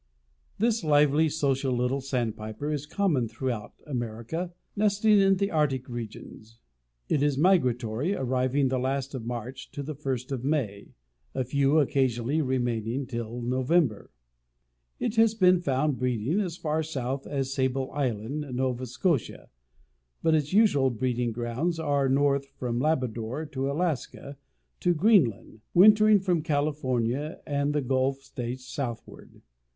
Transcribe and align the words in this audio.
This 0.57 0.83
lively, 0.83 1.29
social 1.29 1.73
little 1.77 2.01
Sandpiper 2.01 2.71
is 2.73 2.87
common 2.87 3.27
throughout 3.27 3.73
America, 3.85 4.51
nesting 4.75 5.19
in 5.19 5.35
the 5.35 5.51
Arctic 5.51 5.87
regions. 5.87 6.57
It 7.07 7.21
is 7.21 7.37
migratory, 7.37 8.15
arriving 8.15 8.69
the 8.69 8.79
last 8.79 9.13
of 9.13 9.27
March 9.27 9.69
to 9.73 9.83
the 9.83 9.93
first 9.93 10.31
of 10.31 10.43
May, 10.43 10.95
a 11.35 11.43
few 11.43 11.77
occasionally 11.77 12.41
remaining 12.41 13.05
till 13.05 13.43
November. 13.43 14.09
It 14.99 15.17
has 15.17 15.35
been 15.35 15.59
found 15.59 15.99
breeding 15.99 16.39
as 16.39 16.57
far 16.57 16.81
south 16.81 17.27
as 17.27 17.53
Sable 17.53 17.91
Island, 17.91 18.47
Nova 18.55 18.87
Scotia, 18.87 19.49
but 20.23 20.33
its 20.33 20.51
usual 20.51 20.89
breeding 20.89 21.31
grounds 21.31 21.77
are 21.77 22.09
north 22.09 22.47
from 22.57 22.79
Labrador 22.79 23.41
and 23.43 23.55
Alaska 23.55 24.35
to 24.79 24.95
Greenland, 24.95 25.61
wintering 25.75 26.19
from 26.19 26.41
California 26.41 27.39
and 27.45 27.71
the 27.71 27.81
Gulf 27.83 28.23
states 28.23 28.65
southward. 28.67 29.43